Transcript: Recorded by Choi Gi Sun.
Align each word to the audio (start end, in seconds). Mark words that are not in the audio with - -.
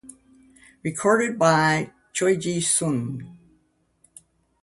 Recorded 0.81 1.37
by 1.37 1.91
Choi 2.11 2.35
Gi 2.35 2.61
Sun. 2.61 3.37